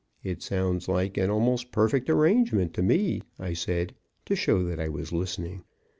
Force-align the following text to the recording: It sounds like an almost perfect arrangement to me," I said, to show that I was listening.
It 0.23 0.41
sounds 0.41 0.87
like 0.87 1.15
an 1.17 1.29
almost 1.29 1.71
perfect 1.71 2.09
arrangement 2.09 2.73
to 2.73 2.81
me," 2.81 3.21
I 3.37 3.53
said, 3.53 3.93
to 4.25 4.35
show 4.35 4.63
that 4.63 4.79
I 4.79 4.89
was 4.89 5.11
listening. 5.11 5.63